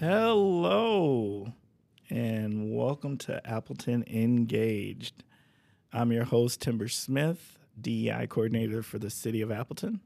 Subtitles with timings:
[0.00, 1.52] Hello,
[2.08, 5.24] and welcome to Appleton Engaged.
[5.92, 9.98] I'm your host, Timber Smith, DEI coordinator for the City of Appleton.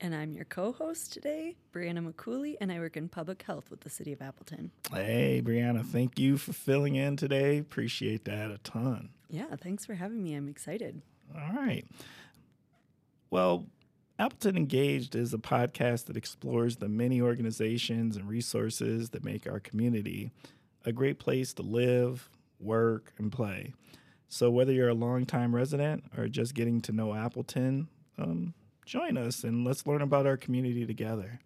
[0.00, 3.82] And I'm your co host today, Brianna McCooley, and I work in public health with
[3.82, 4.72] the City of Appleton.
[4.92, 7.58] Hey, Brianna, thank you for filling in today.
[7.58, 9.10] Appreciate that a ton.
[9.30, 10.34] Yeah, thanks for having me.
[10.34, 11.02] I'm excited.
[11.32, 11.86] All right.
[13.30, 13.66] Well,
[14.18, 19.60] Appleton Engaged is a podcast that explores the many organizations and resources that make our
[19.60, 20.30] community
[20.86, 23.74] a great place to live, work, and play.
[24.28, 28.54] So, whether you're a longtime resident or just getting to know Appleton, um,
[28.86, 31.40] join us and let's learn about our community together.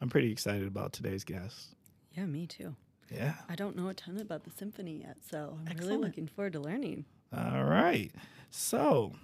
[0.00, 1.74] I'm pretty excited about today's guest.
[2.12, 2.76] Yeah, me too.
[3.10, 3.34] Yeah.
[3.48, 5.80] I don't know a ton about the symphony yet, so I'm Excellent.
[5.80, 7.06] really looking forward to learning.
[7.36, 8.12] All right.
[8.50, 9.14] So,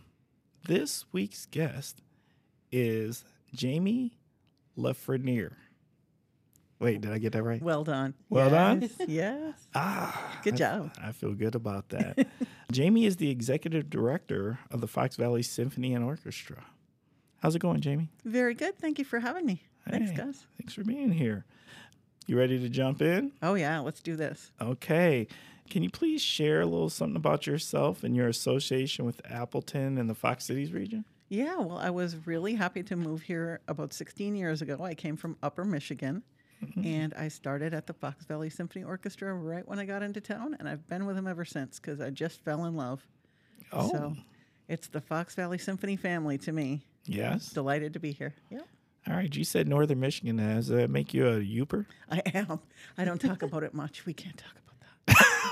[0.67, 2.03] this week's guest
[2.75, 4.19] is Jamie
[4.77, 5.53] LaFreniere.
[6.81, 7.63] Wait, did I get that right?
[7.63, 8.15] Well done.
[8.29, 8.83] Well done?
[8.83, 9.67] Yes, Yes.
[9.75, 10.91] Ah, Good job.
[11.03, 12.27] I feel good about that.
[12.73, 16.65] Jamie is the executive director of the Fox Valley Symphony and Orchestra.
[17.41, 18.11] How's it going, Jamie?
[18.25, 18.77] Very good.
[18.79, 19.63] Thank you for having me.
[19.89, 20.45] Thanks, Hey, guys.
[20.59, 21.45] Thanks for being here.
[22.27, 23.33] You ready to jump in?
[23.43, 23.79] Oh, yeah.
[23.81, 24.51] Let's do this.
[24.61, 25.29] Okay.
[25.71, 30.11] Can you please share a little something about yourself and your association with Appleton and
[30.11, 31.05] the Fox Cities region?
[31.29, 31.57] Yeah.
[31.57, 34.79] Well, I was really happy to move here about 16 years ago.
[34.83, 36.23] I came from Upper Michigan
[36.63, 36.87] mm-hmm.
[36.87, 40.57] and I started at the Fox Valley Symphony Orchestra right when I got into town.
[40.59, 43.07] And I've been with them ever since because I just fell in love.
[43.73, 44.17] Oh, So
[44.69, 46.83] it's the Fox Valley Symphony family to me.
[47.05, 47.51] yes.
[47.51, 48.35] Delighted to be here.
[48.51, 48.67] Yep.
[49.07, 49.35] All right.
[49.35, 50.37] You said Northern Michigan.
[50.37, 51.87] Does that make you a Yooper?
[52.11, 52.61] I am.
[52.97, 54.07] I don't talk about it much.
[54.07, 54.55] We can't talk.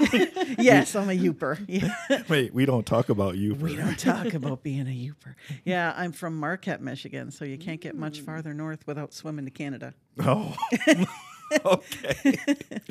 [0.58, 1.58] yes, I'm a Yooper.
[1.72, 2.22] Yeah.
[2.28, 3.60] Wait, we don't talk about Yooper.
[3.60, 5.34] We don't talk about being a Yooper.
[5.64, 8.24] Yeah, I'm from Marquette, Michigan, so you can't get much mm.
[8.26, 9.94] farther north without swimming to Canada.
[10.20, 10.54] Oh,
[11.64, 12.36] okay.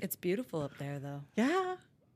[0.02, 1.22] It's beautiful up there, though.
[1.36, 1.76] Yeah,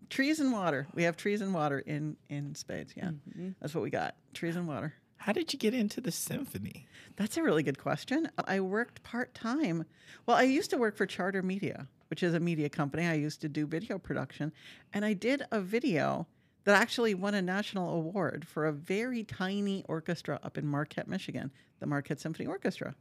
[0.09, 0.87] trees and water.
[0.93, 2.93] We have trees and water in in spades.
[2.95, 3.49] Yeah, mm-hmm.
[3.61, 4.15] that's what we got.
[4.33, 4.93] Trees and water.
[5.17, 6.87] How did you get into the symphony?
[7.15, 8.29] That's a really good question.
[8.45, 9.85] I worked part time.
[10.25, 13.05] Well, I used to work for Charter Media, which is a media company.
[13.05, 14.51] I used to do video production,
[14.93, 16.27] and I did a video
[16.63, 21.51] that actually won a national award for a very tiny orchestra up in Marquette, Michigan,
[21.79, 22.95] the Marquette Symphony Orchestra.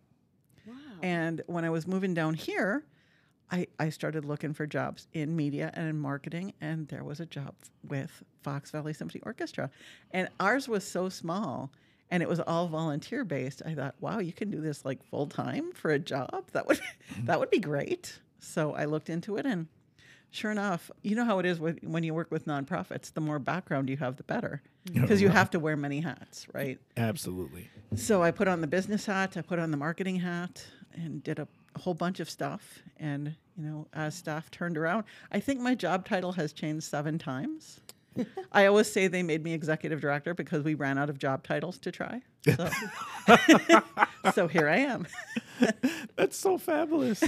[0.66, 0.74] Wow.
[1.02, 2.84] And when I was moving down here,
[3.50, 7.26] I, I started looking for jobs in media and in marketing, and there was a
[7.26, 7.54] job
[7.86, 9.70] with Fox Valley Symphony Orchestra.
[10.10, 11.70] And ours was so small
[12.10, 13.62] and it was all volunteer based.
[13.64, 16.44] I thought, wow, you can do this like full time for a job?
[16.52, 16.80] That would
[17.24, 18.18] that would be great.
[18.38, 19.68] So I looked into it and
[20.30, 23.38] sure enough, you know how it is with, when you work with nonprofits, the more
[23.38, 24.62] background you have, the better.
[24.92, 26.78] Because you have to wear many hats, right?
[26.96, 27.70] Absolutely.
[27.94, 31.38] So I put on the business hat, I put on the marketing hat, and did
[31.38, 32.80] a whole bunch of stuff.
[32.98, 37.18] And you know, as staff turned around, I think my job title has changed seven
[37.18, 37.80] times.
[38.52, 41.78] I always say they made me executive director because we ran out of job titles
[41.78, 42.22] to try.
[42.44, 42.68] So,
[44.34, 45.06] so here I am.
[46.16, 47.22] That's so fabulous.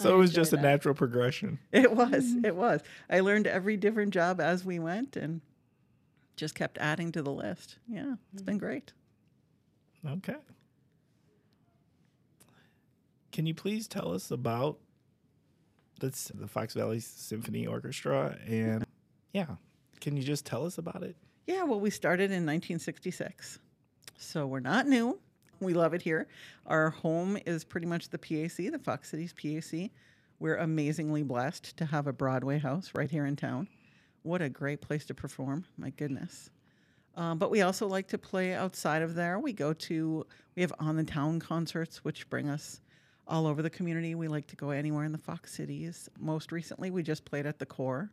[0.00, 1.58] So it was just a natural progression.
[1.72, 2.24] It was.
[2.24, 2.44] Mm-hmm.
[2.44, 2.80] It was.
[3.08, 5.40] I learned every different job as we went and
[6.36, 7.76] just kept adding to the list.
[7.88, 8.92] Yeah, it's been great.
[10.06, 10.36] Okay.
[13.32, 14.78] Can you please tell us about
[16.00, 18.36] this, the Fox Valley Symphony Orchestra?
[18.46, 18.84] And
[19.32, 19.56] yeah,
[20.00, 21.16] can you just tell us about it?
[21.46, 23.58] Yeah, well, we started in 1966.
[24.18, 25.18] So we're not new.
[25.60, 26.26] We love it here.
[26.66, 29.90] Our home is pretty much the PAC, the Fox Cities PAC.
[30.38, 33.68] We're amazingly blessed to have a Broadway house right here in town.
[34.22, 35.66] What a great place to perform.
[35.76, 36.48] My goodness.
[37.14, 39.38] Um, but we also like to play outside of there.
[39.38, 40.26] We go to,
[40.56, 42.80] we have on the town concerts, which bring us
[43.28, 44.14] all over the community.
[44.14, 46.08] We like to go anywhere in the Fox Cities.
[46.18, 48.10] Most recently, we just played at the Core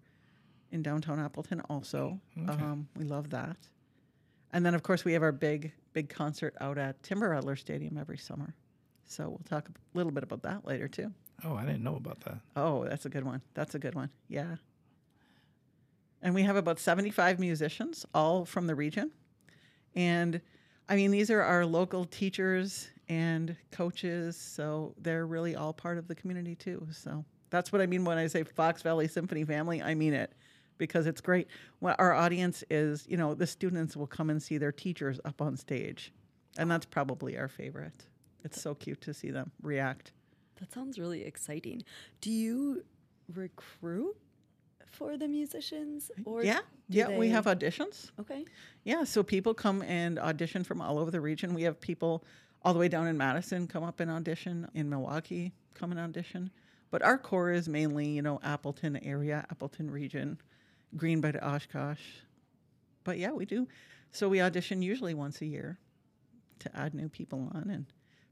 [0.71, 2.19] in downtown Appleton also.
[2.49, 3.55] Um, we love that.
[4.57, 7.95] And then, of course, we have our big, big concert out at Timber Rattler Stadium
[7.95, 8.55] every summer.
[9.05, 11.11] So we'll talk a little bit about that later, too.
[11.45, 12.39] Oh, I didn't know about that.
[12.55, 13.43] Oh, that's a good one.
[13.53, 14.09] That's a good one.
[14.29, 14.55] Yeah.
[16.23, 19.11] And we have about 75 musicians, all from the region.
[19.93, 20.41] And
[20.89, 24.35] I mean, these are our local teachers and coaches.
[24.35, 26.87] So they're really all part of the community too.
[26.91, 29.83] So that's what I mean when I say Fox Valley Symphony family.
[29.83, 30.33] I mean it
[30.77, 31.47] because it's great.
[31.81, 35.57] Our audience is, you know, the students will come and see their teachers up on
[35.57, 36.11] stage.
[36.57, 38.07] And that's probably our favorite.
[38.43, 40.11] It's so cute to see them react.
[40.59, 41.83] That sounds really exciting.
[42.21, 42.83] Do you
[43.33, 44.15] recruit
[44.85, 46.09] for the musicians?
[46.25, 46.59] Or yeah.
[46.89, 47.17] Yeah.
[47.17, 48.11] We have auditions.
[48.19, 48.45] Okay.
[48.83, 51.53] Yeah, so people come and audition from all over the region.
[51.53, 52.23] We have people
[52.63, 56.49] all the way down in Madison come up and audition, in Milwaukee come and audition.
[56.89, 60.39] But our core is mainly, you know, Appleton area, Appleton region,
[60.95, 62.01] Green Bay, Oshkosh.
[63.03, 63.67] But yeah, we do.
[64.11, 65.77] So we audition usually once a year
[66.59, 67.85] to add new people on and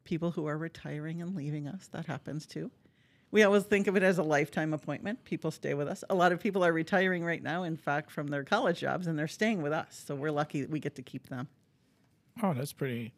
[0.04, 1.88] people who are retiring and leaving us.
[1.92, 2.72] That happens too.
[3.32, 5.26] We always think of it as a lifetime appointment.
[5.26, 6.04] People stay with us.
[6.10, 9.20] A lot of people are retiring right now, in fact, from their college jobs, and
[9.20, 10.04] they're staying with us.
[10.06, 11.48] So we're lucky that we get to keep them.
[12.42, 13.14] Oh, that's pretty.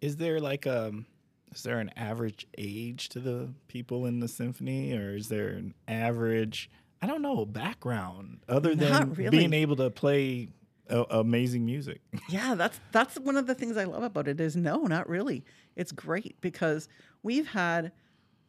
[0.00, 1.06] Is there like um
[1.54, 5.74] is there an average age to the people in the symphony or is there an
[5.86, 6.70] average
[7.02, 9.36] I don't know, background other than really.
[9.36, 10.48] being able to play
[10.88, 12.00] uh, amazing music?
[12.28, 15.44] Yeah, that's that's one of the things I love about it is no, not really.
[15.76, 16.88] It's great because
[17.22, 17.92] we've had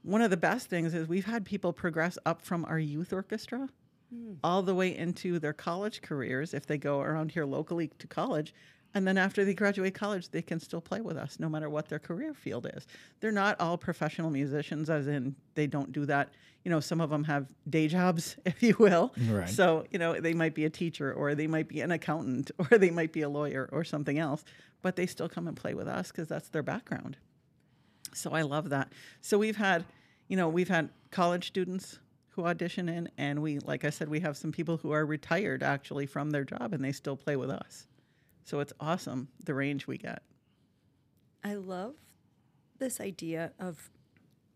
[0.03, 3.69] one of the best things is we've had people progress up from our youth orchestra
[4.43, 8.53] all the way into their college careers if they go around here locally to college.
[8.93, 11.89] And then after they graduate college, they can still play with us no matter what
[11.89, 12.85] their career field is.
[13.19, 16.29] They're not all professional musicians, as in they don't do that.
[16.63, 19.13] You know, some of them have day jobs, if you will.
[19.27, 19.49] Right.
[19.49, 22.77] So, you know, they might be a teacher or they might be an accountant or
[22.77, 24.45] they might be a lawyer or something else,
[24.81, 27.17] but they still come and play with us because that's their background.
[28.13, 28.93] So I love that.
[29.21, 29.85] So we've had,
[30.27, 31.97] you know, we've had college students
[32.29, 35.61] who audition in, and we, like I said, we have some people who are retired
[35.61, 37.87] actually from their job and they still play with us.
[38.43, 40.23] So it's awesome the range we get.
[41.43, 41.95] I love
[42.79, 43.89] this idea of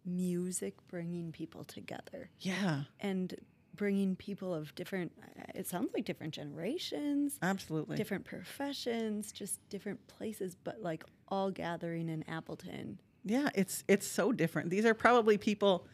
[0.06, 3.36] music bringing people together Yeah, and
[3.76, 7.96] bringing people of different, uh, it sounds like different generations, absolutely.
[7.96, 13.00] different professions, just different places, but like all gathering in Appleton.
[13.24, 14.70] Yeah, it's it's so different.
[14.70, 15.86] These are probably people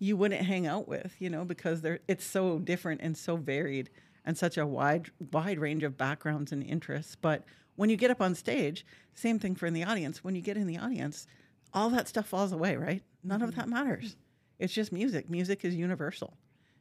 [0.00, 3.90] you wouldn't hang out with, you know, because they're it's so different and so varied
[4.24, 7.16] and such a wide wide range of backgrounds and interests.
[7.16, 7.44] But
[7.76, 8.84] when you get up on stage,
[9.14, 10.22] same thing for in the audience.
[10.22, 11.26] When you get in the audience,
[11.72, 13.02] all that stuff falls away, right?
[13.24, 13.70] None of that mm-hmm.
[13.70, 14.16] matters.
[14.58, 15.30] It's just music.
[15.30, 16.34] Music is universal.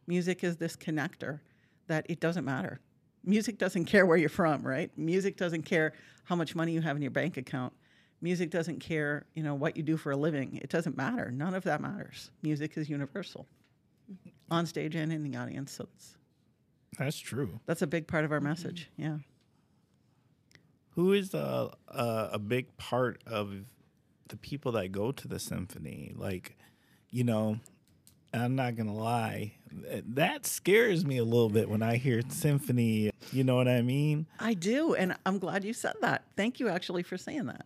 [0.08, 1.40] Music is this connector
[1.88, 2.80] that it doesn't matter.
[3.24, 4.92] Music doesn't care where you're from, right?
[4.98, 5.94] Music doesn't care
[6.24, 7.74] how much money you have in your bank account.
[8.22, 10.60] Music doesn't care, you know, what you do for a living.
[10.62, 11.32] It doesn't matter.
[11.32, 12.32] None of that matters.
[12.42, 13.48] Music is universal,
[14.12, 14.30] mm-hmm.
[14.52, 15.72] on stage and in the audience.
[15.72, 16.18] So it's,
[16.98, 17.60] That's true.
[17.66, 18.48] that's a big part of our mm-hmm.
[18.48, 18.90] message.
[18.98, 19.18] Yeah.
[20.92, 23.54] Who is a, a a big part of
[24.28, 26.12] the people that go to the symphony?
[26.16, 26.58] Like,
[27.10, 27.60] you know,
[28.34, 33.12] I'm not gonna lie, that scares me a little bit when I hear symphony.
[33.32, 34.28] You know what I mean?
[34.40, 36.24] I do, and I'm glad you said that.
[36.36, 37.66] Thank you, actually, for saying that.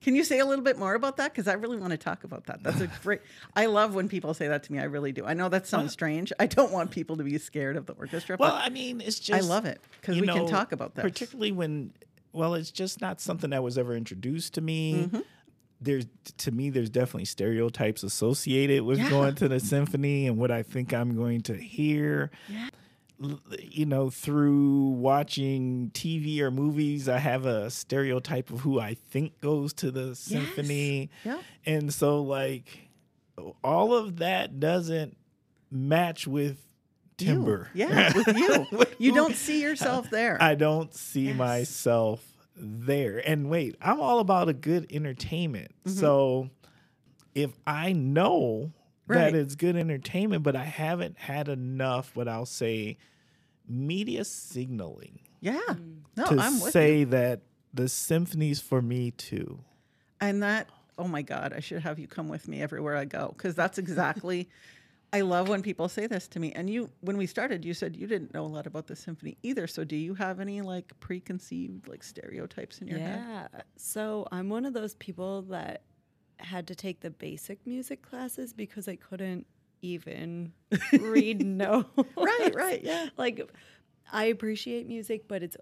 [0.00, 1.32] Can you say a little bit more about that?
[1.32, 2.62] Because I really want to talk about that.
[2.62, 3.20] That's a great.
[3.56, 4.78] I love when people say that to me.
[4.78, 5.24] I really do.
[5.26, 6.32] I know that sounds strange.
[6.38, 8.36] I don't want people to be scared of the orchestra.
[8.38, 9.42] Well, I mean, it's just.
[9.42, 11.02] I love it because we can talk about that.
[11.02, 11.92] particularly when
[12.32, 15.20] well it's just not something that was ever introduced to me Mm-hmm.
[15.80, 16.04] there's
[16.38, 19.08] to me there's definitely stereotypes associated with Yeah.
[19.10, 22.68] going to the symphony and what i think i'm going to hear Yeah.
[23.60, 29.40] You know through watching tv or movies i have a stereotype of who i think
[29.40, 31.40] goes to the symphony Yeah.
[31.66, 32.88] and so like
[33.64, 35.16] all of that doesn't
[35.70, 36.58] match with
[37.18, 37.26] You.
[37.26, 38.66] timber Yeah, with you.
[38.98, 40.40] You don't see yourself there.
[40.40, 41.36] I don't see Yes.
[41.36, 42.24] myself
[42.56, 43.18] there.
[43.28, 45.72] And wait, I'm all about a good entertainment.
[45.84, 45.98] Mm-hmm.
[45.98, 46.50] So
[47.34, 48.72] if I know
[49.08, 49.32] Right.
[49.32, 52.98] that it's good entertainment, but I haven't had enough, what I'll say,
[53.68, 55.60] media signaling yeah.
[55.68, 55.98] Mm.
[56.16, 57.06] No, to I'm with To say you.
[57.06, 59.60] that the symphony's for me too.
[60.20, 63.32] And that, oh my God, I should have you come with me everywhere I go
[63.36, 64.48] because that's exactly.
[65.10, 66.52] I love when people say this to me.
[66.52, 69.38] And you, when we started, you said you didn't know a lot about the symphony
[69.42, 69.66] either.
[69.66, 73.24] So do you have any like preconceived like stereotypes in your head?
[73.26, 73.60] Yeah.
[73.76, 75.80] So I'm one of those people that
[76.40, 79.46] had to take the basic music classes because I couldn't
[79.82, 80.52] even
[81.00, 81.88] read notes.
[82.16, 83.08] Right, right, yeah.
[83.16, 83.50] Like
[84.12, 85.56] I appreciate music, but it's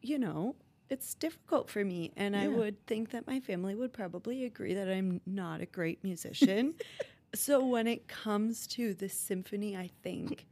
[0.00, 0.56] you know,
[0.90, 4.88] it's difficult for me and I would think that my family would probably agree that
[4.88, 6.74] I'm not a great musician.
[7.34, 10.46] so when it comes to the symphony, I think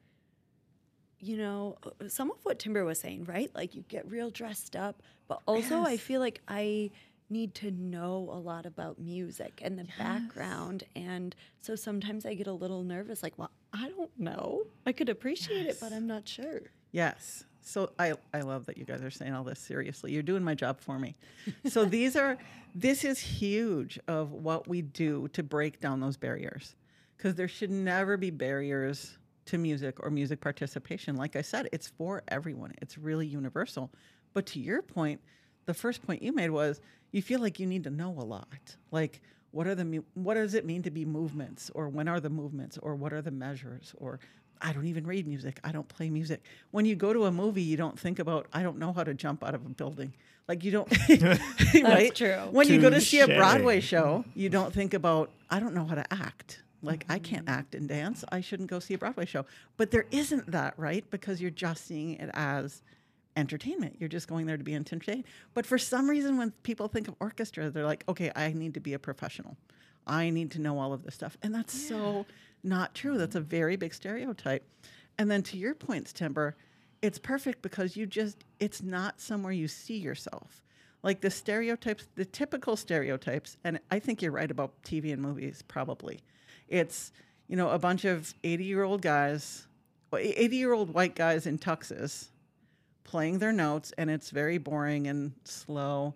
[1.22, 1.76] you know,
[2.08, 3.50] some of what Timber was saying, right?
[3.54, 6.90] Like you get real dressed up, but also I feel like I
[7.30, 10.84] need to know a lot about music and the background.
[10.96, 14.62] And so sometimes I get a little nervous, like, well, I don't know.
[14.86, 16.62] I could appreciate it, but I'm not sure.
[16.92, 17.44] Yes.
[17.62, 20.12] So I, I love that you guys are saying all this seriously.
[20.12, 21.14] You're doing my job for me.
[21.66, 22.38] So these are
[22.74, 26.74] this is huge of what we do to break down those barriers.
[27.16, 31.16] Because there should never be barriers to music or music participation.
[31.16, 32.72] Like I said, it's for everyone.
[32.80, 33.90] It's really universal.
[34.32, 35.20] But to your point,
[35.70, 36.80] the first point you made was
[37.12, 38.76] you feel like you need to know a lot.
[38.90, 39.20] Like
[39.52, 42.76] what are the what does it mean to be movements or when are the movements
[42.78, 44.18] or what are the measures or
[44.60, 45.60] I don't even read music.
[45.62, 46.42] I don't play music.
[46.72, 49.14] When you go to a movie, you don't think about I don't know how to
[49.14, 50.12] jump out of a building.
[50.48, 50.92] Like you don't
[51.84, 52.12] right?
[52.12, 52.48] true.
[52.50, 55.84] When you go to see a Broadway show, you don't think about I don't know
[55.84, 56.64] how to act.
[56.82, 57.60] Like I can't mm-hmm.
[57.60, 58.24] act and dance.
[58.32, 59.46] I shouldn't go see a Broadway show.
[59.76, 61.08] But there isn't that, right?
[61.10, 62.82] Because you're just seeing it as
[63.36, 63.96] entertainment.
[63.98, 65.24] You're just going there to be entertained.
[65.54, 68.80] But for some reason, when people think of orchestra, they're like, okay, I need to
[68.80, 69.56] be a professional.
[70.06, 71.36] I need to know all of this stuff.
[71.42, 72.26] And that's so
[72.62, 73.18] not true.
[73.18, 74.64] That's a very big stereotype.
[75.18, 76.56] And then to your points, Timber,
[77.02, 80.62] it's perfect because you just, it's not somewhere you see yourself.
[81.02, 85.62] Like the stereotypes, the typical stereotypes, and I think you're right about TV and movies,
[85.66, 86.20] probably.
[86.68, 87.12] It's,
[87.48, 89.66] you know, a bunch of 80 year old guys,
[90.14, 92.28] 80 year old white guys in tuxes
[93.04, 96.14] playing their notes and it's very boring and slow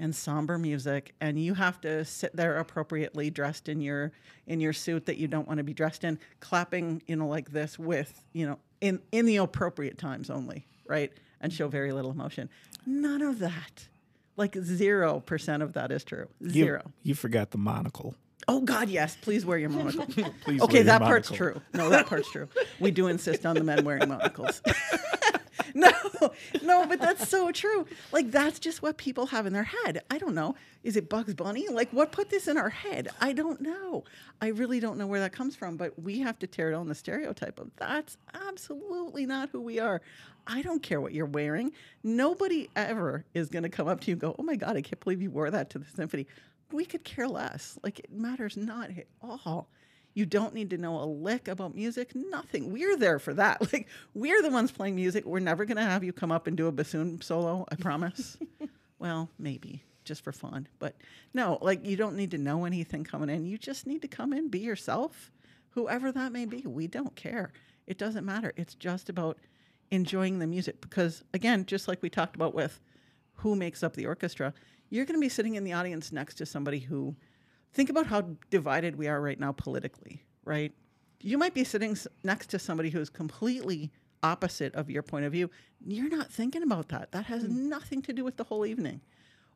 [0.00, 4.10] and somber music and you have to sit there appropriately dressed in your
[4.46, 7.50] in your suit that you don't want to be dressed in clapping you know like
[7.52, 11.12] this with you know in in the appropriate times only right?
[11.40, 12.48] And show very little emotion.
[12.86, 13.88] None of that.
[14.36, 16.28] Like 0% of that is true.
[16.48, 16.82] Zero.
[17.02, 18.14] You, forgot the monocle.
[18.48, 19.16] oh god yes.
[19.20, 20.06] Please wear your monocle.
[20.42, 21.60] Please okay wear your that part's true.
[21.72, 22.48] No that part's true.
[22.80, 24.60] We do insist on the men wearing monocles
[25.74, 25.90] no,
[26.62, 27.86] no, but that's so true.
[28.12, 30.02] Like that's just what people have in their head.
[30.10, 30.54] I don't know.
[30.82, 31.68] Is it Bugs Bunny?
[31.68, 33.08] Like what put this in our head?
[33.20, 34.04] I don't know.
[34.40, 36.94] I really don't know where that comes from, but we have to tear down the
[36.94, 40.00] stereotype of that's absolutely not who we are.
[40.46, 41.72] I don't care what you're wearing.
[42.02, 44.82] Nobody ever is going to come up to you and go, "Oh my god, I
[44.82, 46.26] can't believe you wore that to the symphony."
[46.72, 47.78] We could care less.
[47.82, 49.68] Like it matters not at all.
[50.14, 52.72] You don't need to know a lick about music, nothing.
[52.72, 53.60] We're there for that.
[53.72, 55.24] Like, we're the ones playing music.
[55.24, 58.36] We're never going to have you come up and do a bassoon solo, I promise.
[59.00, 60.68] well, maybe just for fun.
[60.78, 60.94] But
[61.32, 63.46] no, like, you don't need to know anything coming in.
[63.46, 65.32] You just need to come in, be yourself,
[65.70, 66.62] whoever that may be.
[66.64, 67.52] We don't care.
[67.86, 68.52] It doesn't matter.
[68.56, 69.38] It's just about
[69.90, 70.80] enjoying the music.
[70.80, 72.80] Because, again, just like we talked about with
[73.34, 74.54] who makes up the orchestra,
[74.90, 77.16] you're going to be sitting in the audience next to somebody who
[77.74, 80.72] think about how divided we are right now politically, right?
[81.20, 83.90] You might be sitting next to somebody who's completely
[84.22, 85.50] opposite of your point of view.
[85.84, 87.12] You're not thinking about that.
[87.12, 87.50] That has mm.
[87.50, 89.00] nothing to do with the whole evening.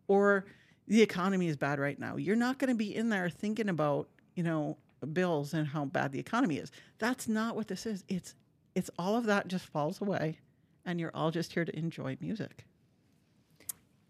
[0.09, 0.45] Or
[0.87, 2.17] the economy is bad right now.
[2.17, 4.77] You're not going to be in there thinking about, you know,
[5.13, 6.73] bills and how bad the economy is.
[6.99, 8.05] That's not what this is.
[8.09, 8.35] It's
[8.75, 10.39] it's all of that just falls away
[10.85, 12.65] and you're all just here to enjoy music.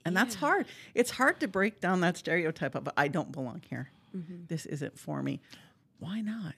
[0.05, 0.67] And that's hard.
[0.95, 3.91] It's hard to break down that stereotype of I don't belong here.
[4.17, 4.45] Mm-hmm.
[4.49, 5.41] This isn't for me.
[5.99, 6.55] Why not?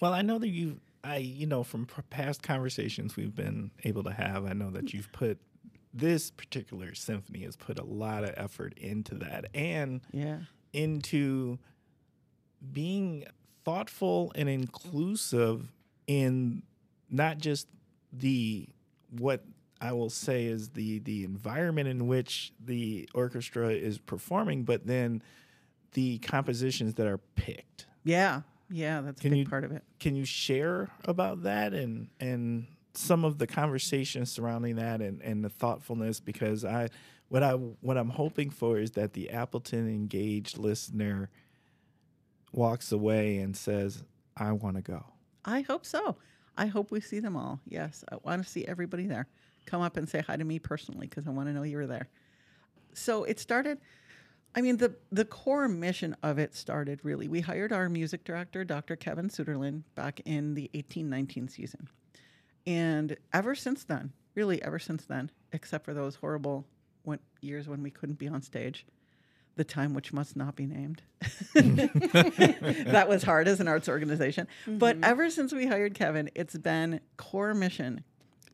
[0.00, 4.12] Well, I know that you, I, you know, from past conversations we've been able to
[4.12, 4.96] have, I know that mm-hmm.
[4.96, 5.38] you've put
[5.94, 10.40] this particular symphony has put a lot of effort into that and Yeah.
[10.74, 11.58] into
[12.72, 13.24] being
[13.64, 15.72] thoughtful and inclusive
[16.06, 16.62] in
[17.10, 17.68] not just
[18.12, 18.68] the
[19.10, 19.42] what
[19.80, 25.22] I will say is the the environment in which the orchestra is performing, but then
[25.96, 27.86] the compositions that are picked.
[28.04, 28.42] Yeah.
[28.68, 29.82] Yeah, that's Can a big you- part of it.
[29.98, 35.42] Can you share about that and and some of the conversations surrounding that and, and
[35.42, 36.20] the thoughtfulness?
[36.20, 36.90] Because I
[37.28, 41.30] what I what I'm hoping for is that the Appleton engaged listener
[42.52, 44.02] walks away and says,
[44.36, 45.04] I want to go.
[45.44, 46.16] I hope so.
[46.58, 47.60] I hope we see them all.
[47.66, 49.28] Yes, I want to see everybody there.
[49.64, 51.86] Come up and say hi to me personally because I want to know you were
[51.86, 52.08] there.
[52.94, 53.78] So it started.
[54.56, 57.28] I mean, the the core mission of it started really.
[57.28, 58.96] We hired our music director, Dr.
[58.96, 61.88] Kevin Sütterlin, back in the eighteen nineteen season,
[62.66, 66.64] and ever since then, really ever since then, except for those horrible
[67.02, 68.86] when, years when we couldn't be on stage,
[69.56, 71.02] the time which must not be named.
[71.54, 74.48] that was hard as an arts organization.
[74.66, 75.04] But mm-hmm.
[75.04, 78.04] ever since we hired Kevin, it's been core mission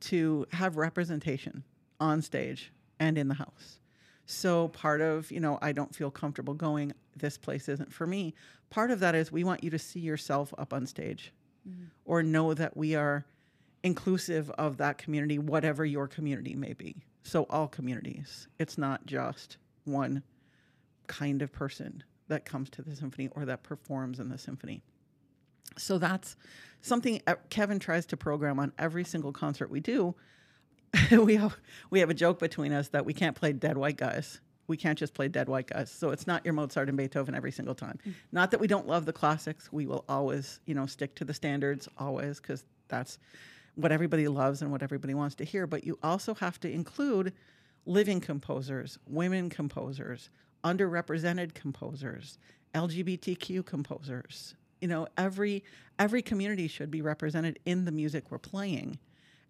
[0.01, 1.63] to have representation
[2.01, 3.79] on stage and in the house.
[4.27, 8.35] So part of, you know, I don't feel comfortable going, this place isn't for me.
[8.71, 11.33] Part of that is we want you to see yourself up on stage
[11.69, 11.85] mm-hmm.
[12.05, 13.27] or know that we are
[13.83, 17.05] inclusive of that community, whatever your community may be.
[17.25, 18.49] So all communities.
[18.59, 20.23] It's not just one
[21.07, 24.83] kind of person that comes to the symphony or that performs in the symphony.
[25.77, 26.37] So that's
[26.81, 30.15] something Kevin tries to program on every single concert we do.
[31.11, 31.57] we have
[31.91, 34.41] we have a joke between us that we can't play dead white guys.
[34.69, 35.91] We can't just play dead white guys.
[35.91, 37.99] So it's not your Mozart and Beethoven every single time.
[38.07, 38.15] Mm.
[38.31, 39.73] Not that we don't love the classics.
[39.73, 43.19] We will always, you know, stick to the standards always because that's
[43.75, 45.67] what everybody loves and what everybody wants to hear.
[45.67, 47.33] But you also have to include
[47.87, 50.31] living composers, women composers,
[50.65, 52.39] underrepresented composers,
[52.75, 54.55] LGBTQ composers.
[54.81, 55.65] You know, every
[55.99, 58.99] every community should be represented in the music we're playing.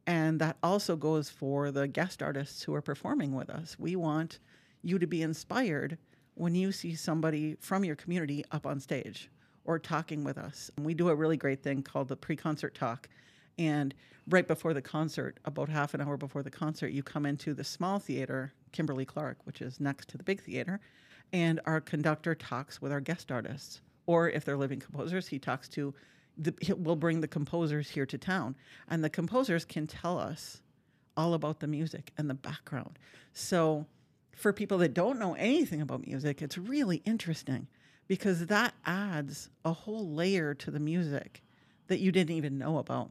[0.06, 3.78] And that also goes for the guest artists who are performing with us.
[3.78, 4.38] We want
[4.82, 5.98] you to be inspired
[6.34, 9.30] when you see somebody from your community up on stage
[9.64, 10.70] or talking with us.
[10.76, 13.08] And we do a really great thing called the pre concert talk.
[13.58, 13.94] And
[14.28, 17.64] right before the concert, about half an hour before the concert, you come into the
[17.64, 20.80] small theater, Kimberly Clark, which is next to the big theater,
[21.32, 23.80] and our conductor talks with our guest artists.
[24.06, 25.94] Or if they're living composers, he talks to
[26.36, 28.56] the, we'll bring the composers here to town,
[28.88, 30.62] and the composers can tell us
[31.16, 32.98] all about the music and the background.
[33.32, 33.86] So,
[34.34, 37.68] for people that don't know anything about music, it's really interesting
[38.08, 41.42] because that adds a whole layer to the music
[41.88, 43.10] that you didn't even know about.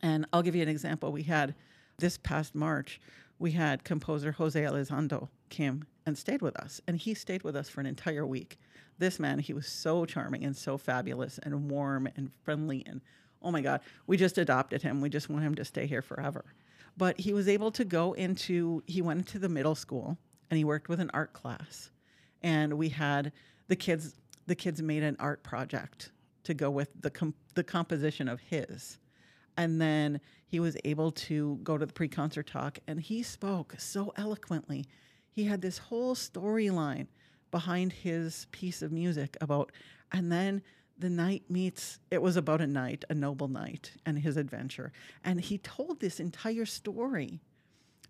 [0.00, 1.12] And I'll give you an example.
[1.12, 1.54] We had
[1.98, 3.00] this past March,
[3.38, 7.68] we had composer Jose Elizondo came and stayed with us, and he stayed with us
[7.68, 8.58] for an entire week.
[8.98, 13.00] This man, he was so charming and so fabulous and warm and friendly and
[13.42, 15.00] oh my god, we just adopted him.
[15.00, 16.44] We just want him to stay here forever.
[16.96, 20.16] But he was able to go into he went into the middle school
[20.50, 21.90] and he worked with an art class.
[22.42, 23.32] And we had
[23.68, 24.14] the kids
[24.46, 26.12] the kids made an art project
[26.44, 28.98] to go with the com- the composition of his
[29.56, 34.12] and then he was able to go to the pre-concert talk and he spoke so
[34.16, 34.84] eloquently
[35.32, 37.06] he had this whole storyline
[37.50, 39.72] behind his piece of music about
[40.12, 40.62] and then
[40.98, 44.92] the knight meets it was about a knight, a noble knight, and his adventure
[45.24, 47.40] and he told this entire story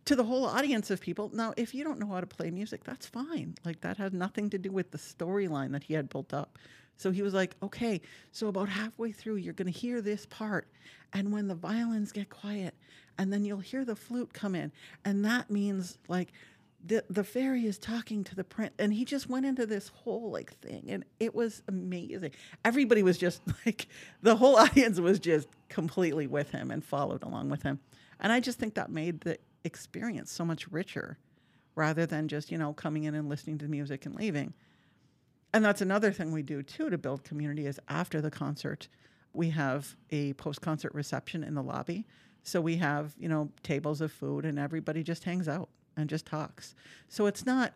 [0.05, 2.83] to the whole audience of people now if you don't know how to play music
[2.85, 6.35] that's fine like that had nothing to do with the storyline that he had built
[6.35, 6.59] up
[6.97, 8.01] so he was like, okay,
[8.31, 10.69] so about halfway through, you're going to hear this part.
[11.13, 12.75] And when the violins get quiet,
[13.19, 14.73] and then you'll hear the flute come in.
[15.05, 16.33] And that means like
[16.85, 18.73] the, the fairy is talking to the prince.
[18.79, 20.87] And he just went into this whole like thing.
[20.89, 22.33] And it was amazing.
[22.65, 23.87] Everybody was just like,
[24.23, 27.81] the whole audience was just completely with him and followed along with him.
[28.21, 31.19] And I just think that made the experience so much richer
[31.75, 34.55] rather than just, you know, coming in and listening to music and leaving
[35.53, 38.89] and that's another thing we do too to build community is after the concert
[39.33, 42.07] we have a post-concert reception in the lobby
[42.43, 46.27] so we have you know tables of food and everybody just hangs out and just
[46.27, 46.75] talks
[47.09, 47.73] so it's not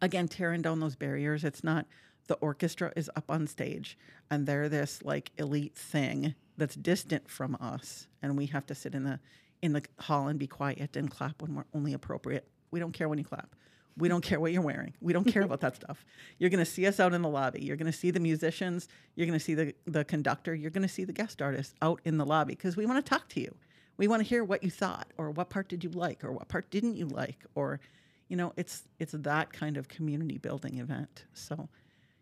[0.00, 1.86] again tearing down those barriers it's not
[2.26, 3.98] the orchestra is up on stage
[4.30, 8.94] and they're this like elite thing that's distant from us and we have to sit
[8.94, 9.18] in the
[9.62, 13.08] in the hall and be quiet and clap when we're only appropriate we don't care
[13.08, 13.54] when you clap
[14.00, 14.94] we don't care what you're wearing.
[15.00, 16.04] We don't care about that stuff.
[16.38, 17.62] You're going to see us out in the lobby.
[17.62, 18.88] You're going to see the musicians.
[19.14, 20.54] You're going to see the, the conductor.
[20.54, 23.08] You're going to see the guest artist out in the lobby because we want to
[23.08, 23.54] talk to you.
[24.00, 26.48] We want to hear what you thought or what part did you like or what
[26.48, 27.80] part didn't you like or
[28.28, 31.26] you know, it's it's that kind of community building event.
[31.34, 31.68] So,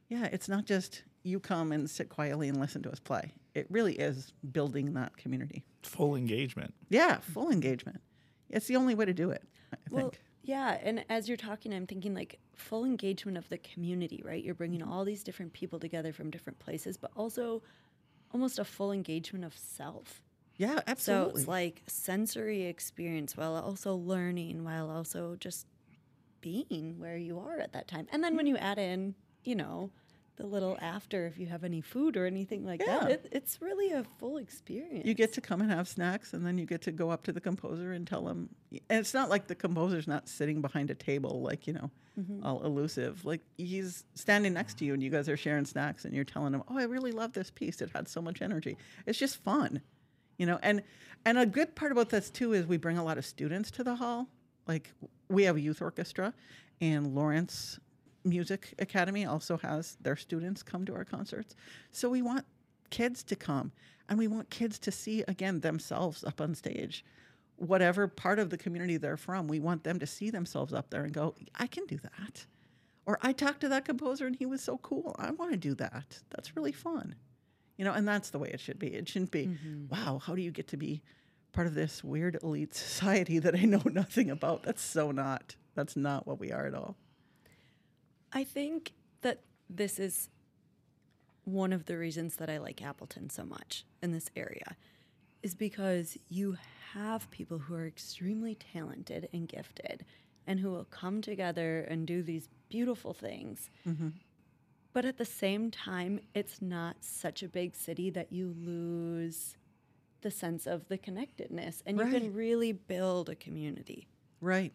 [0.09, 3.33] yeah, it's not just you come and sit quietly and listen to us play.
[3.55, 5.63] It really is building that community.
[5.85, 6.75] Full engagement.
[6.89, 8.01] Yeah, full engagement.
[8.51, 10.21] It's the only way to do it, I Well, think.
[10.43, 14.43] yeah, and as you're talking, I'm thinking like full engagement of the community, right?
[14.43, 17.63] You're bringing all these different people together from different places, but also
[18.33, 20.23] almost a full engagement of self.
[20.59, 21.33] Yeah, absolutely.
[21.33, 25.67] So it's like sensory experience while also learning, while also just
[26.41, 28.07] being where you are at that time.
[28.13, 29.91] And then when you add in, you know,
[30.37, 33.01] the little after if you have any food or anything like Yeah.
[33.01, 35.05] that, it, it's really a full experience.
[35.05, 37.33] You get to come and have snacks, and then you get to go up to
[37.33, 38.49] the composer and tell him.
[38.89, 42.45] And it's not like the composer's not sitting behind a table, like you know, mm-hmm.
[42.45, 43.25] all elusive.
[43.25, 46.55] Like he's standing next to you, and you guys are sharing snacks, and you're telling
[46.55, 47.81] him, "Oh, I really love this piece.
[47.81, 48.77] It had so much energy.
[49.07, 49.83] It's just fun."
[50.39, 50.83] You know, and
[51.25, 53.85] and a good part about this too is we bring a lot of students to
[53.85, 54.29] the hall.
[54.67, 54.93] Like
[55.29, 56.33] we have a youth orchestra,
[56.81, 57.79] and Lawrence
[58.25, 61.55] Music Academy also has their students come to our concerts.
[61.93, 62.45] So we want
[62.91, 63.73] kids to come
[64.09, 67.05] and we want kids to see again themselves up on stage.
[67.57, 71.05] Whatever part of the community they're from, we want them to see themselves up there
[71.05, 72.47] and go, I can do that.
[73.05, 75.17] Or I talked to that composer and he was so cool.
[75.19, 76.21] I want to do that.
[76.31, 77.17] That's really fun.
[77.79, 78.89] You know, and that's the way it should be.
[78.89, 79.89] It shouldn't be, mm-hmm.
[79.89, 81.01] wow, how do you get to be
[81.53, 84.65] part of this weird elite society that I know nothing about?
[84.65, 85.57] That's so not.
[85.75, 86.97] That's not what we are at all.
[88.33, 90.29] I think that this is
[91.45, 94.77] one of the reasons that I like Appleton so much in this area
[95.43, 96.59] is because you
[96.95, 100.05] have people who are extremely talented and gifted
[100.47, 103.71] and who will come together and do these beautiful things.
[103.87, 104.09] Mm-hmm.
[104.99, 109.57] But at the same time, it's not such a big city that you lose
[110.23, 114.09] the sense of the connectedness and you can really build a community.
[114.41, 114.73] Right.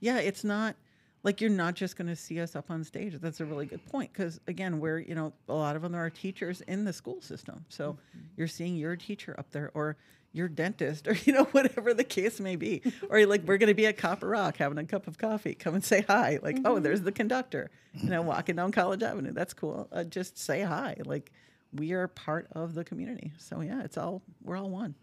[0.00, 0.76] Yeah, it's not
[1.24, 3.16] like you're not just going to see us up on stage.
[3.20, 6.08] That's a really good point because again, we're you know a lot of them are
[6.08, 8.24] teachers in the school system, so Mm-hmm.
[8.38, 9.98] you're seeing your teacher up there or
[10.32, 13.74] your dentist or you know whatever the case may be, or like we're going to
[13.74, 15.54] be at Copper Rock having a cup of coffee.
[15.54, 16.38] Come and say hi.
[16.42, 17.70] Like oh, there's the conductor.
[17.94, 19.32] You know, walking down College Avenue.
[19.32, 19.88] That's cool.
[19.90, 20.96] Uh, just say hi.
[21.04, 21.32] Like
[21.72, 23.32] we are part of the community.
[23.38, 24.94] So yeah, it's all we're all one.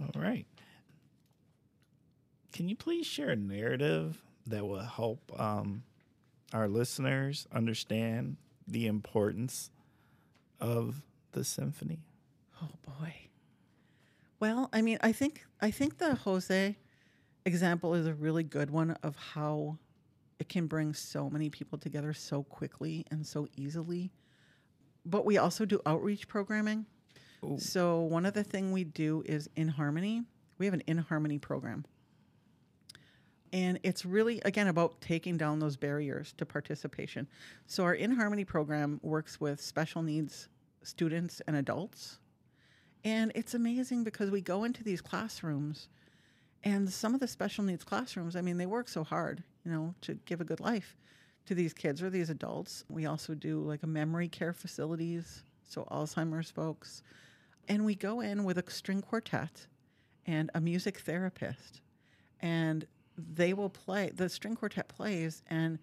[0.00, 0.46] All right.
[2.52, 5.82] Can you please share a narrative that will help um,
[6.52, 9.70] our listeners understand the importance
[10.60, 11.02] of
[11.32, 12.00] the symphony?
[12.62, 13.25] Oh boy.
[14.38, 16.76] Well, I mean, I think I think the Jose
[17.44, 19.78] example is a really good one of how
[20.38, 24.10] it can bring so many people together so quickly and so easily.
[25.04, 26.84] But we also do outreach programming.
[27.44, 27.56] Ooh.
[27.58, 30.22] So one of the thing we do is in harmony.
[30.58, 31.84] We have an in harmony program.
[33.52, 37.26] And it's really again about taking down those barriers to participation.
[37.66, 40.48] So our in harmony program works with special needs
[40.82, 42.18] students and adults.
[43.06, 45.88] And it's amazing because we go into these classrooms
[46.64, 49.94] and some of the special needs classrooms, I mean, they work so hard, you know,
[50.00, 50.96] to give a good life
[51.46, 52.84] to these kids or these adults.
[52.88, 57.04] We also do like a memory care facilities, so Alzheimer's folks.
[57.68, 59.68] And we go in with a string quartet
[60.26, 61.82] and a music therapist.
[62.40, 65.78] And they will play, the string quartet plays, and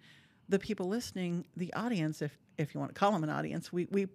[0.50, 3.86] the people listening, the audience, if, if you want to call them an audience, we,
[3.90, 4.08] we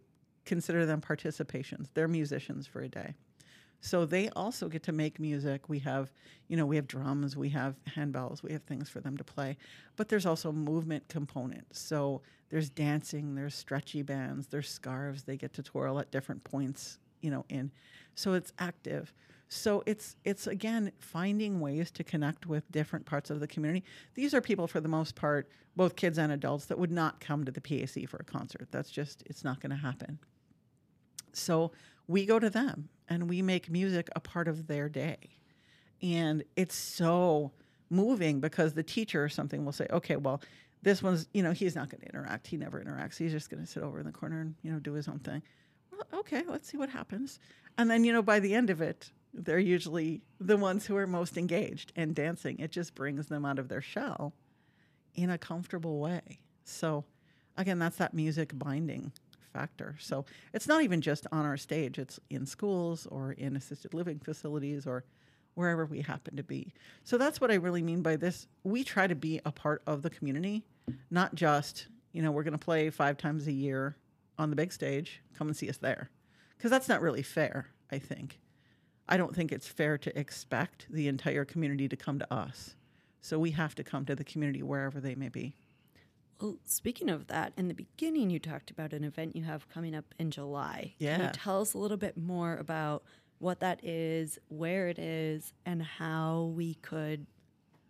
[0.46, 1.88] consider them participations.
[1.94, 3.14] They're musicians for a day.
[3.82, 5.70] So they also get to make music.
[5.70, 6.12] We have,
[6.48, 9.58] you know, we have drums, we have handbells, we have things for them to play.
[9.96, 11.66] But there's also movement component.
[11.76, 17.00] So there's dancing, there's stretchy bands, there's scarves they get to twirl at different points,
[17.22, 17.72] you know, in.
[18.16, 19.14] So it's active.
[19.50, 23.84] So it's it's again finding ways to connect with different parts of the community.
[24.14, 27.44] These are people for the most part, both kids and adults that would not come
[27.46, 28.68] to the PAC for a concert.
[28.72, 30.20] That's just it's not going to happen.
[31.34, 31.72] So
[32.08, 35.18] we go to them and we make music a part of their day.
[36.02, 37.52] And it's so
[37.90, 40.42] moving because the teacher or something will say, okay, well,
[40.82, 42.48] this one's, you know, he's not going to interact.
[42.48, 43.18] He never interacts.
[43.18, 45.20] He's just going to sit over in the corner and, you know, do his own
[45.20, 45.42] thing.
[45.92, 47.40] Well, okay, let's see what happens.
[47.78, 51.08] And then, you know, by the end of it, they're usually the ones who are
[51.08, 52.60] most engaged and dancing.
[52.60, 54.34] It just brings them out of their shell
[55.16, 56.40] in a comfortable way.
[56.64, 57.06] So,
[57.58, 59.12] again, that's that music binding
[59.54, 59.96] factor.
[60.00, 64.20] So it's not even just on our stage, it's in schools or in assisted living
[64.20, 65.04] facilities or
[65.56, 66.74] wherever we happen to be.
[67.04, 68.48] So that's what I really mean by this.
[68.64, 70.64] We try to be a part of the community,
[71.12, 73.98] not just, you know, we're going to play five times a year
[74.38, 76.10] on the big stage, come and see us there.
[76.58, 78.40] Because that's not really fair, I think.
[79.10, 82.76] I don't think it's fair to expect the entire community to come to us.
[83.22, 85.56] So we have to come to the community wherever they may be.
[86.40, 89.94] Well, speaking of that, in the beginning, you talked about an event you have coming
[89.94, 90.94] up in July.
[91.00, 91.18] Yeah.
[91.18, 93.04] Can you tell us a little bit more about
[93.40, 97.26] what that is, where it is, and how we could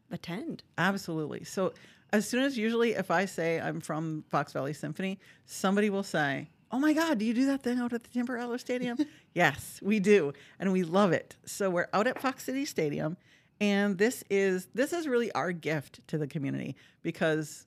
[0.09, 0.63] attend?
[0.79, 1.43] Absolutely.
[1.43, 1.73] So
[2.11, 6.49] as soon as usually if I say I'm from Fox Valley Symphony, somebody will say,
[6.71, 8.97] "Oh my God, do you do that thing out at the Timber Rattler Stadium?"
[9.33, 11.35] yes, we do, and we love it.
[11.45, 13.17] So we're out at Fox City Stadium,
[13.59, 17.65] and this is this is really our gift to the community because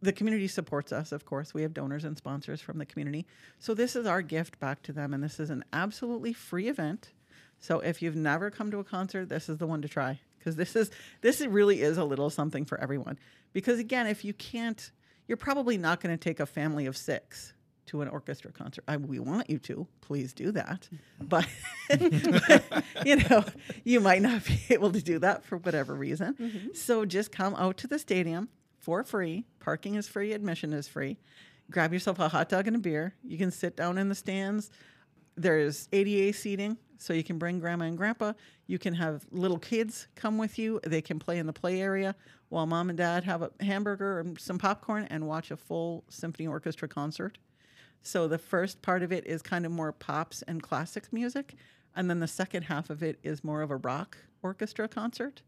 [0.00, 1.12] the community supports us.
[1.12, 3.26] Of course, we have donors and sponsors from the community,
[3.58, 7.12] so this is our gift back to them, and this is an absolutely free event.
[7.58, 10.56] So if you've never come to a concert, this is the one to try because
[10.56, 13.18] this is this really is a little something for everyone.
[13.52, 14.90] Because again, if you can't,
[15.28, 17.52] you're probably not going to take a family of six
[17.92, 18.84] to an orchestra concert.
[18.88, 20.88] I, we want you to, please do that,
[21.20, 21.26] mm-hmm.
[21.26, 21.46] but
[23.06, 23.44] you know
[23.84, 26.34] you might not be able to do that for whatever reason.
[26.34, 26.68] Mm-hmm.
[26.74, 29.44] So just come out to the stadium for free.
[29.60, 30.32] Parking is free.
[30.32, 31.18] Admission is free.
[31.70, 33.14] Grab yourself a hot dog and a beer.
[33.22, 34.70] You can sit down in the stands.
[35.36, 38.32] There's ADA seating, so you can bring grandma and grandpa.
[38.66, 40.80] You can have little kids come with you.
[40.82, 42.14] They can play in the play area
[42.48, 46.46] while mom and dad have a hamburger and some popcorn and watch a full symphony
[46.46, 47.38] orchestra concert.
[48.02, 51.54] So the first part of it is kind of more pops and classic music,
[51.94, 55.42] and then the second half of it is more of a rock orchestra concert.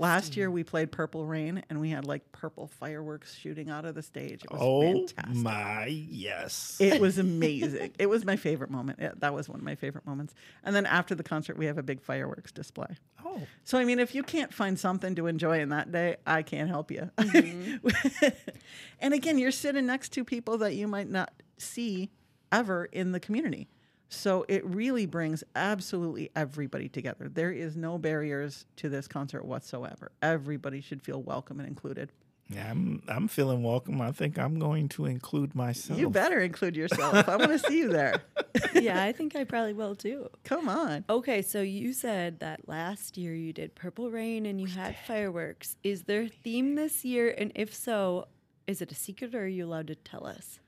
[0.00, 3.96] Last year we played Purple Rain and we had like purple fireworks shooting out of
[3.96, 4.44] the stage.
[4.44, 5.42] It was Oh fantastic.
[5.42, 6.76] my yes.
[6.78, 7.94] It was amazing.
[7.98, 9.00] it was my favorite moment.
[9.02, 10.34] Yeah, that was one of my favorite moments.
[10.62, 12.94] And then after the concert, we have a big fireworks display.
[13.26, 16.42] oh, So, I mean, if you can't find something to enjoy in that day, I
[16.42, 17.10] can't help you.
[17.18, 18.28] Mm-hmm.
[19.00, 22.10] and again, you're sitting next to people that you might not see
[22.52, 23.68] ever in the community.
[24.08, 27.28] So it really brings absolutely everybody together.
[27.28, 30.12] There is no barriers to this concert whatsoever.
[30.22, 32.10] Everybody should feel welcome and included.
[32.50, 34.00] Yeah, I'm I'm feeling welcome.
[34.00, 35.98] I think I'm going to include myself.
[35.98, 37.28] You better include yourself.
[37.28, 38.22] I want to see you there.
[38.74, 40.30] yeah, I think I probably will too.
[40.44, 41.04] Come on.
[41.10, 45.76] Okay, so you said that last year you did Purple Rain and you had fireworks.
[45.84, 47.34] Is there a theme this year?
[47.36, 48.28] And if so,
[48.66, 50.58] is it a secret or are you allowed to tell us?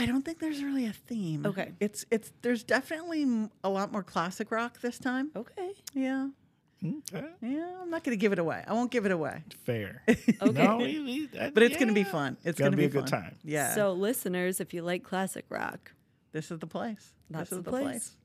[0.00, 1.44] I don't think there's really a theme.
[1.44, 1.72] Okay.
[1.78, 5.30] It's it's there's definitely a lot more classic rock this time.
[5.36, 5.72] Okay.
[5.92, 6.28] Yeah.
[6.82, 7.26] Okay.
[7.42, 8.64] Yeah, I'm not going to give it away.
[8.66, 9.42] I won't give it away.
[9.66, 10.02] Fair.
[10.08, 10.64] Okay.
[10.64, 10.98] No, we-
[11.32, 12.38] we- I- But it's going to be fun.
[12.44, 13.36] It's Gonna be be, a good time.
[13.44, 13.74] Yeah.
[13.74, 15.92] So, listeners, if you like classic rock,
[16.32, 17.12] this is the place.
[17.28, 17.84] That's this is the the place.
[17.84, 18.16] place.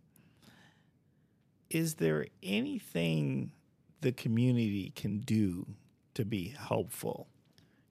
[1.69, 3.51] Is there anything
[3.99, 5.65] the community can do
[6.13, 7.27] to be helpful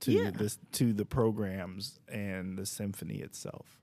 [0.04, 0.30] to Yeah.
[0.30, 3.78] this to the programs and the symphony itself?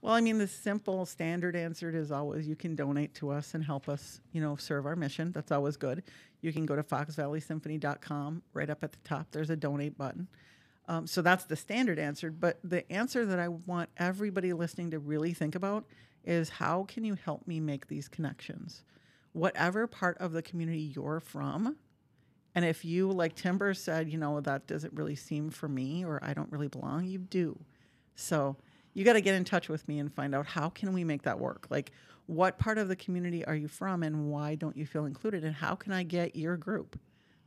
[0.00, 3.64] Well, I mean, the simple standard answer is always you can donate to us and
[3.64, 5.32] help us, you know, serve our mission.
[5.32, 6.02] That's always good.
[6.42, 8.42] You can go to foxvalleysymphony.com.
[8.52, 10.28] Right up at the top, there's a donate button.
[10.86, 12.30] Um, so that's the standard answer.
[12.30, 15.86] But the answer that I want everybody listening to really think about
[16.24, 18.84] is how can you help me make these connections?
[19.32, 21.76] Whatever part of the community you're from,
[22.54, 26.20] and if you, like Timber said, you know, that doesn't really seem for me or
[26.22, 27.58] I don't really belong, you do.
[28.14, 28.56] So
[28.92, 31.22] you got to get in touch with me and find out how can we make
[31.22, 31.66] that work?
[31.68, 31.90] Like
[32.26, 35.54] what part of the community are you from and why don't you feel included and
[35.54, 36.98] how can I get your group?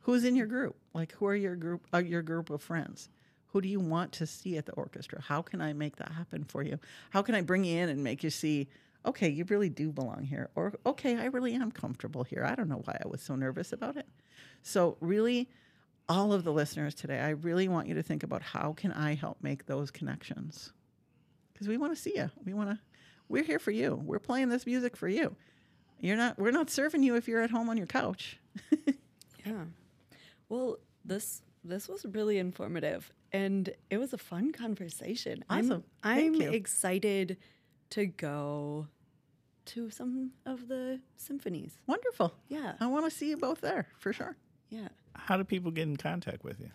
[0.02, 0.76] Who's in your group?
[0.94, 3.10] Like who are your group uh, your group of friends?
[3.48, 5.22] Who do you want to see at the orchestra?
[5.22, 6.80] How can I make that happen for you?
[7.12, 8.68] How can I bring you in and make you see
[9.06, 12.44] okay, you really do belong here or okay, I really am comfortable here.
[12.44, 14.08] I don't know why I was so nervous about it.
[14.62, 15.50] So really
[16.10, 19.16] all of the listeners today, I really want you to think about how can I
[19.16, 20.72] help make those connections?
[21.54, 22.30] Because we want to see you.
[22.46, 22.80] We want to.
[23.30, 24.02] We're here for you.
[24.06, 25.36] We're playing this music for you.
[26.00, 26.38] You're not.
[26.38, 28.40] We're not serving you if you're at home on your couch.
[29.46, 29.66] yeah.
[30.50, 35.44] Well, this this was really informative and it was a fun conversation.
[35.50, 35.84] Awesome.
[36.04, 37.38] I'm, I'm excited
[37.92, 38.88] to go
[39.66, 41.78] to some of the symphonies.
[41.88, 42.34] Wonderful.
[42.48, 42.74] Yeah.
[42.80, 44.38] I want to see you both there for sure.
[44.70, 44.88] Yeah.
[45.14, 46.70] How do people get in contact with you?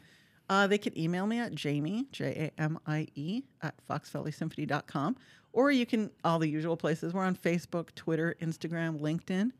[0.49, 5.17] Uh, they can email me at Jamie, J A M I E, at foxvalleysymphony.com.
[5.55, 7.15] Or you can, all the usual places.
[7.15, 9.51] We're on Facebook, Twitter, Instagram, LinkedIn.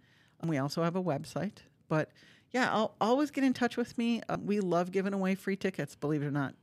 [0.41, 1.59] And we also have a website.
[1.89, 2.11] But
[2.51, 4.23] yeah, I'll always get in touch with me.
[4.29, 6.55] Uh, we love giving away free tickets, believe it or not.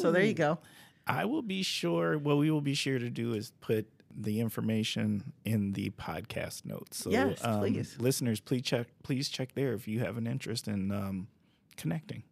[0.00, 0.58] So there you go.
[1.06, 2.18] I will be sure.
[2.18, 6.98] What we will be sure to do is put the information in the podcast notes.
[6.98, 7.96] So, Yes, um, please.
[7.98, 8.86] listeners, please check.
[9.02, 11.28] Please check there if you have an interest in um,
[11.76, 12.22] connecting.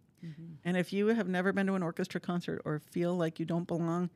[0.67, 3.67] And if you have never been to an orchestra concert or feel like you don't
[3.67, 4.11] belong,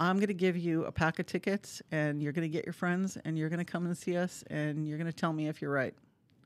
[0.00, 2.72] I'm going to give you a pack of tickets and you're going to get your
[2.72, 5.48] friends and you're going to come and see us and you're going to tell me
[5.48, 5.94] if you're right.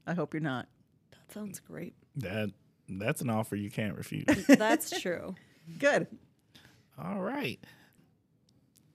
[0.09, 0.67] I hope you're not.
[1.13, 1.95] That sounds great.
[2.17, 2.51] That
[2.89, 4.27] that's an offer you can't refuse.
[4.49, 5.35] That's true.
[5.79, 6.09] Good.
[7.03, 7.61] All right.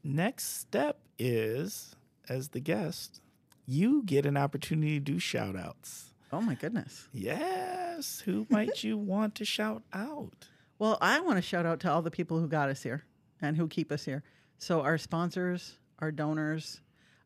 [0.04, 1.96] Next step is,
[2.28, 3.22] as the guest,
[3.66, 6.14] you get an opportunity to do shout outs.
[6.34, 7.08] Oh my goodness.
[7.14, 8.22] Yes.
[8.22, 10.48] Who might you want to shout out?
[10.80, 13.04] Well, I want to shout out to all the people who got us here
[13.42, 14.24] and who keep us here.
[14.58, 16.82] So, our sponsors, our donors,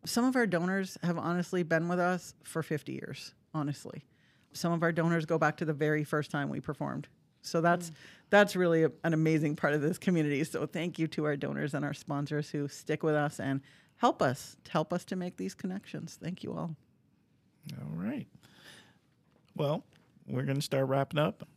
[0.06, 4.06] some of our donors have honestly been with us for 50 years, honestly.
[4.54, 7.08] Some of our donors go back to the very first time we performed.
[7.46, 7.94] So that's mm.
[8.30, 10.44] that's really a- an amazing part of this community.
[10.44, 13.62] So thank you to our donors and our sponsors who stick with us and
[13.98, 16.18] help us help us to make these connections.
[16.22, 16.76] Thank you all.
[17.80, 18.28] All right.
[19.56, 19.84] Well,
[20.28, 21.48] we're going to start wrapping up.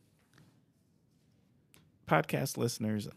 [2.06, 3.08] Podcast listeners,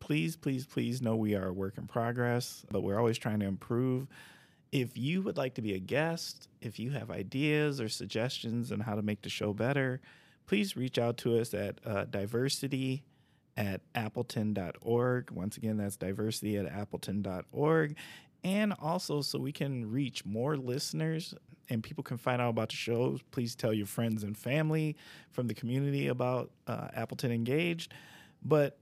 [0.00, 3.46] please, please, please know we are a work in progress, but we're always trying to
[3.46, 4.06] improve.
[4.72, 8.80] If you would like to be a guest, if you have ideas or suggestions on
[8.80, 10.00] how to make the show better,
[10.46, 13.04] please reach out to us at uh, diversity
[13.56, 15.30] at appleton.org.
[15.30, 17.96] Once again, that's diversity at appleton.org.
[18.44, 21.34] And also, so we can reach more listeners
[21.70, 24.96] and people can find out about the shows, please tell your friends and family
[25.30, 27.92] from the community about uh, Appleton Engaged.
[28.42, 28.78] But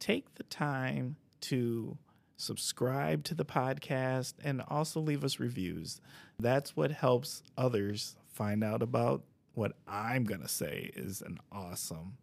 [0.00, 1.96] take the time to
[2.36, 6.00] subscribe to the podcast and also leave us reviews.
[6.38, 9.22] That's what helps others find out about
[9.54, 12.16] what I'm going to say is an awesome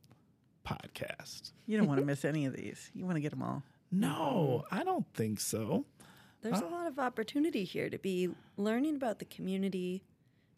[0.67, 1.53] podcast.
[1.65, 2.91] You don't want to miss any of these.
[2.93, 3.63] You want to get them all.
[3.91, 5.85] No, I don't think so.
[6.41, 10.03] There's a lot of opportunity here to be learning about the community,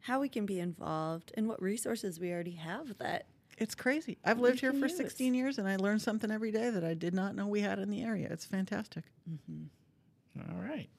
[0.01, 3.25] how we can be involved, and what resources we already have that
[3.57, 4.17] It's crazy.
[4.23, 4.97] I've lived here for use.
[4.97, 7.79] 16 years and I learn something every day that I did not know we had
[7.79, 8.27] in the area.
[8.31, 9.03] It's fantastic.
[9.29, 10.49] Mm-hmm.
[10.49, 10.89] All right.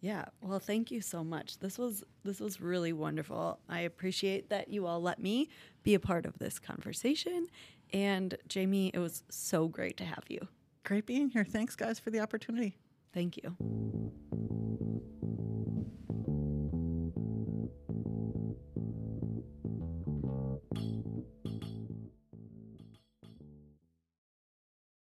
[0.00, 0.24] Yeah.
[0.40, 1.58] Well, thank you so much.
[1.60, 3.60] This was this was really wonderful.
[3.68, 5.48] I appreciate that you all let me
[5.84, 7.46] be a part of this conversation.
[7.92, 10.48] And Jamie, it was so great to have you.
[10.82, 11.44] Great being here.
[11.44, 12.76] Thanks, guys, for the opportunity.
[13.12, 13.56] Thank you.